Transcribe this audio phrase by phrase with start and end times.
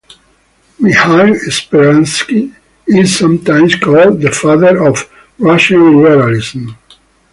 [0.79, 2.51] Mikhail Speransky
[2.87, 6.75] is sometimes called the father of Russian liberalism.